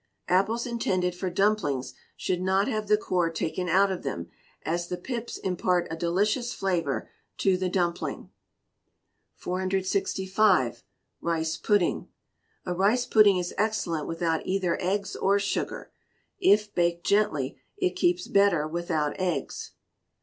Apples 0.27 0.65
intended 0.65 1.13
for 1.13 1.29
dumplings 1.29 1.93
should 2.17 2.41
not 2.41 2.67
have 2.67 2.87
the 2.87 2.97
core 2.97 3.29
taken 3.29 3.69
out 3.69 3.91
of 3.91 4.01
them, 4.01 4.31
as 4.63 4.87
the 4.87 4.97
pips 4.97 5.37
impart 5.37 5.85
a 5.91 5.95
delicious 5.95 6.53
flavour 6.55 7.07
to 7.37 7.55
the 7.55 7.69
dumpling. 7.69 8.31
465. 9.35 10.83
Rice 11.21 11.55
Pudding. 11.55 12.07
A 12.65 12.73
rice 12.73 13.05
pudding 13.05 13.37
is 13.37 13.53
excellent 13.59 14.07
without 14.07 14.43
either 14.43 14.75
eggs 14.81 15.15
or 15.15 15.37
sugar, 15.37 15.91
if 16.39 16.73
baked 16.73 17.05
gently: 17.05 17.61
it 17.77 17.91
keeps 17.95 18.27
better 18.27 18.67
without 18.67 19.13
eggs. 19.19 19.73